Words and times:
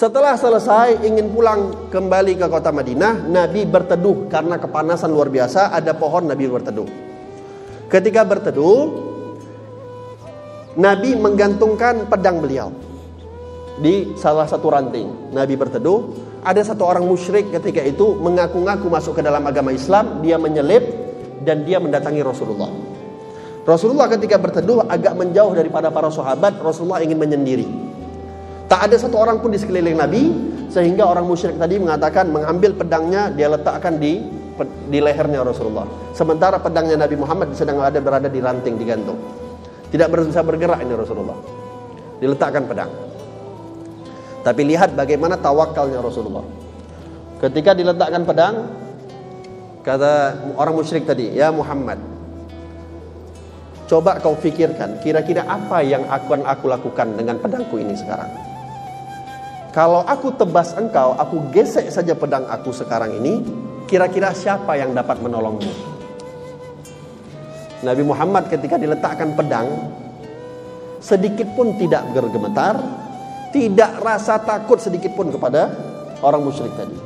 Setelah 0.00 0.32
selesai 0.32 1.04
ingin 1.04 1.28
pulang 1.28 1.92
kembali 1.92 2.40
ke 2.40 2.48
kota 2.48 2.72
Madinah, 2.72 3.20
Nabi 3.28 3.68
berteduh 3.68 4.32
karena 4.32 4.56
kepanasan 4.56 5.12
luar 5.12 5.28
biasa, 5.28 5.76
ada 5.76 5.92
pohon 5.92 6.24
Nabi 6.24 6.48
berteduh. 6.48 6.88
Ketika 7.84 8.24
berteduh, 8.24 8.96
Nabi 10.80 11.20
menggantungkan 11.20 12.08
pedang 12.08 12.40
beliau 12.40 12.72
di 13.76 14.16
salah 14.16 14.48
satu 14.48 14.72
ranting. 14.72 15.36
Nabi 15.36 15.60
berteduh, 15.60 16.16
ada 16.48 16.64
satu 16.64 16.88
orang 16.88 17.04
musyrik 17.04 17.52
ketika 17.52 17.84
itu 17.84 18.16
mengaku-ngaku 18.24 18.88
masuk 18.88 19.20
ke 19.20 19.22
dalam 19.28 19.44
agama 19.44 19.68
Islam, 19.68 20.24
dia 20.24 20.40
menyelip 20.40 20.80
dan 21.44 21.68
dia 21.68 21.76
mendatangi 21.76 22.24
Rasulullah. 22.24 22.72
Rasulullah 23.68 24.08
ketika 24.08 24.40
berteduh 24.40 24.80
agak 24.80 25.12
menjauh 25.12 25.52
daripada 25.52 25.92
para 25.92 26.08
sahabat, 26.08 26.56
Rasulullah 26.64 27.04
ingin 27.04 27.20
menyendiri. 27.20 27.89
Tak 28.70 28.86
ada 28.86 28.94
satu 28.94 29.18
orang 29.18 29.42
pun 29.42 29.50
di 29.50 29.58
sekeliling 29.58 29.98
Nabi 29.98 30.30
sehingga 30.70 31.02
orang 31.02 31.26
musyrik 31.26 31.58
tadi 31.58 31.82
mengatakan 31.82 32.30
mengambil 32.30 32.70
pedangnya 32.70 33.26
dia 33.34 33.50
letakkan 33.50 33.98
di 33.98 34.22
di 34.86 35.02
lehernya 35.02 35.42
Rasulullah. 35.42 35.90
Sementara 36.14 36.62
pedangnya 36.62 36.94
Nabi 36.94 37.18
Muhammad 37.18 37.50
sedang 37.58 37.82
ada 37.82 37.98
berada 37.98 38.30
di 38.30 38.38
ranting 38.38 38.78
digantung. 38.78 39.18
Tidak 39.90 40.06
bisa 40.06 40.46
bergerak 40.46 40.86
ini 40.86 40.94
Rasulullah. 40.94 41.34
Diletakkan 42.22 42.62
pedang. 42.70 42.90
Tapi 44.46 44.62
lihat 44.62 44.94
bagaimana 44.94 45.34
tawakalnya 45.34 45.98
Rasulullah. 45.98 46.46
Ketika 47.42 47.74
diletakkan 47.74 48.22
pedang, 48.22 48.54
kata 49.82 50.46
orang 50.54 50.78
musyrik 50.78 51.08
tadi, 51.08 51.34
"Ya 51.34 51.50
Muhammad, 51.50 51.98
coba 53.90 54.22
kau 54.22 54.38
pikirkan 54.38 55.02
kira-kira 55.02 55.42
apa 55.48 55.82
yang 55.82 56.06
akan 56.06 56.46
aku 56.46 56.70
lakukan 56.70 57.18
dengan 57.18 57.40
pedangku 57.40 57.80
ini 57.80 57.98
sekarang?" 57.98 58.49
Kalau 59.70 60.02
aku 60.02 60.34
tebas 60.34 60.74
engkau, 60.74 61.14
aku 61.14 61.46
gesek 61.54 61.94
saja 61.94 62.10
pedang 62.18 62.42
aku 62.50 62.74
sekarang 62.74 63.14
ini, 63.22 63.38
kira-kira 63.86 64.34
siapa 64.34 64.74
yang 64.74 64.90
dapat 64.90 65.22
menolongmu? 65.22 65.70
Nabi 67.86 68.02
Muhammad 68.02 68.50
ketika 68.50 68.74
diletakkan 68.74 69.38
pedang, 69.38 69.94
sedikit 70.98 71.46
pun 71.54 71.78
tidak 71.78 72.02
bergemetar, 72.10 72.82
tidak 73.54 73.94
rasa 74.02 74.42
takut 74.42 74.82
sedikit 74.82 75.14
pun 75.14 75.30
kepada 75.30 75.70
orang 76.18 76.42
musyrik 76.42 76.74
tadi. 76.74 76.98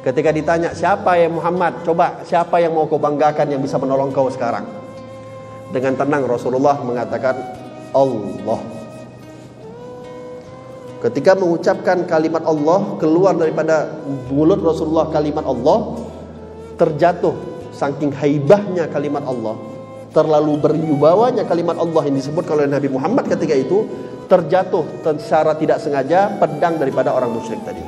Ketika 0.00 0.30
ditanya 0.32 0.70
siapa 0.72 1.18
yang 1.20 1.36
Muhammad, 1.36 1.82
coba 1.84 2.24
siapa 2.24 2.56
yang 2.56 2.72
mau 2.72 2.88
kau 2.88 2.96
banggakan 2.96 3.52
yang 3.52 3.60
bisa 3.60 3.76
menolong 3.76 4.14
kau 4.16 4.32
sekarang? 4.32 4.64
Dengan 5.74 5.98
tenang 5.98 6.24
Rasulullah 6.24 6.78
mengatakan 6.80 7.36
Allah. 7.92 8.75
Ketika 10.96 11.36
mengucapkan 11.36 12.08
kalimat 12.08 12.40
Allah 12.48 12.96
keluar 12.96 13.36
daripada 13.36 14.00
mulut 14.32 14.64
Rasulullah 14.64 15.12
kalimat 15.12 15.44
Allah 15.44 16.02
terjatuh 16.80 17.36
saking 17.76 18.12
haibahnya 18.16 18.88
kalimat 18.88 19.20
Allah 19.28 19.60
terlalu 20.16 20.56
berwibawanya 20.56 21.44
kalimat 21.44 21.76
Allah 21.76 22.08
yang 22.08 22.16
disebut 22.16 22.48
oleh 22.48 22.64
Nabi 22.64 22.88
Muhammad 22.88 23.28
ketika 23.28 23.52
itu 23.52 23.84
terjatuh 24.26 25.04
secara 25.20 25.52
tidak 25.60 25.78
sengaja 25.84 26.40
pedang 26.40 26.80
daripada 26.80 27.12
orang 27.12 27.36
musyrik 27.36 27.60
tadi. 27.62 27.84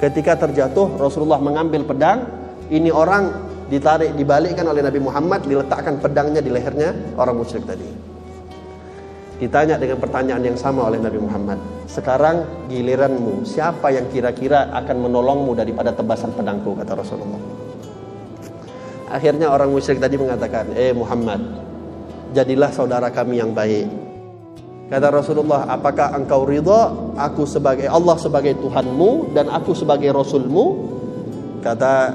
Ketika 0.00 0.48
terjatuh 0.48 0.96
Rasulullah 0.96 1.36
mengambil 1.36 1.84
pedang, 1.84 2.24
ini 2.72 2.88
orang 2.88 3.28
ditarik 3.68 4.16
dibalikkan 4.16 4.64
oleh 4.64 4.80
Nabi 4.80 4.98
Muhammad 4.98 5.44
diletakkan 5.44 6.00
pedangnya 6.00 6.40
di 6.40 6.48
lehernya 6.48 7.14
orang 7.20 7.36
musyrik 7.36 7.68
tadi. 7.68 8.09
Ditanya 9.40 9.80
dengan 9.80 9.96
pertanyaan 9.96 10.44
yang 10.44 10.58
sama 10.60 10.84
oleh 10.84 11.00
Nabi 11.00 11.16
Muhammad. 11.16 11.56
Sekarang 11.88 12.68
giliranmu, 12.68 13.48
siapa 13.48 13.88
yang 13.88 14.12
kira-kira 14.12 14.68
akan 14.68 15.08
menolongmu 15.08 15.56
daripada 15.56 15.96
tebasan 15.96 16.36
pedangku 16.36 16.76
kata 16.76 16.92
Rasulullah. 16.92 17.40
Akhirnya 19.08 19.48
orang 19.48 19.72
musyrik 19.72 19.96
tadi 19.96 20.20
mengatakan, 20.20 20.76
"Eh 20.76 20.92
Muhammad, 20.92 21.40
jadilah 22.36 22.68
saudara 22.68 23.08
kami 23.08 23.40
yang 23.40 23.56
baik." 23.56 23.88
Kata 24.92 25.08
Rasulullah, 25.08 25.66
"Apakah 25.72 26.12
engkau 26.20 26.44
ridha 26.44 26.92
aku 27.16 27.48
sebagai 27.48 27.88
Allah 27.88 28.20
sebagai 28.20 28.60
Tuhanmu 28.60 29.32
dan 29.32 29.48
aku 29.48 29.72
sebagai 29.72 30.12
Rasulmu?" 30.12 30.92
Kata 31.64 32.12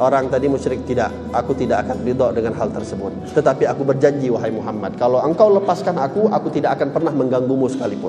Orang 0.00 0.32
tadi 0.32 0.48
musyrik 0.48 0.88
tidak, 0.88 1.12
aku 1.28 1.52
tidak 1.52 1.84
akan 1.84 2.00
ridho 2.00 2.32
dengan 2.32 2.56
hal 2.56 2.72
tersebut. 2.72 3.36
Tetapi 3.36 3.68
aku 3.68 3.84
berjanji 3.84 4.32
wahai 4.32 4.48
Muhammad, 4.48 4.96
kalau 4.96 5.20
engkau 5.20 5.52
lepaskan 5.52 6.00
aku, 6.00 6.24
aku 6.32 6.48
tidak 6.48 6.80
akan 6.80 6.88
pernah 6.88 7.12
mengganggumu 7.12 7.68
sekalipun. 7.68 8.08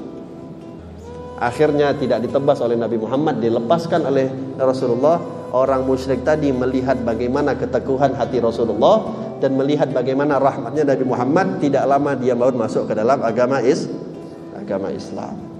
Akhirnya 1.35 1.91
tidak 1.91 2.23
ditebas 2.23 2.63
oleh 2.63 2.79
Nabi 2.79 2.95
Muhammad, 2.95 3.43
dilepaskan 3.43 4.07
oleh 4.07 4.31
Rasulullah. 4.55 5.19
Orang 5.51 5.83
musyrik 5.83 6.23
tadi 6.23 6.55
melihat 6.55 6.95
bagaimana 7.03 7.59
keteguhan 7.59 8.15
hati 8.15 8.39
Rasulullah 8.39 9.11
dan 9.43 9.59
melihat 9.59 9.91
bagaimana 9.91 10.39
rahmatnya 10.39 10.95
Nabi 10.95 11.03
Muhammad, 11.03 11.59
tidak 11.59 11.83
lama 11.91 12.15
dia 12.15 12.39
baru 12.39 12.55
masuk 12.55 12.87
ke 12.87 12.95
dalam 12.95 13.19
agama 13.19 13.59
is 13.59 13.91
agama 14.55 14.95
Islam. 14.95 15.50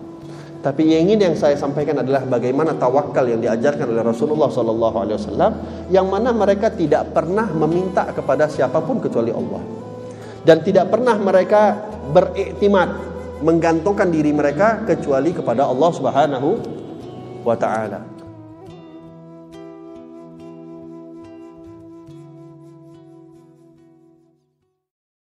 Tapi 0.61 0.93
yang 0.93 1.09
ingin 1.09 1.19
yang 1.25 1.35
saya 1.35 1.57
sampaikan 1.57 2.05
adalah 2.05 2.21
bagaimana 2.21 2.77
tawakal 2.77 3.25
yang 3.25 3.41
diajarkan 3.41 3.89
oleh 3.89 4.05
Rasulullah 4.05 4.45
Wasallam, 4.45 5.51
yang 5.89 6.05
mana 6.05 6.29
mereka 6.29 6.69
tidak 6.69 7.17
pernah 7.17 7.49
meminta 7.49 8.05
kepada 8.13 8.45
siapa 8.45 8.77
pun 8.85 9.01
kecuali 9.01 9.33
Allah, 9.33 9.57
dan 10.45 10.61
tidak 10.61 10.93
pernah 10.93 11.17
mereka 11.17 11.81
beriktimat 12.13 12.93
menggantungkan 13.41 14.13
diri 14.13 14.29
mereka 14.29 14.85
kecuali 14.85 15.33
kepada 15.33 15.65
Allah 15.65 15.89
Subhanahu 15.97 16.49
wa 17.41 17.57
Ta'ala. 17.57 18.20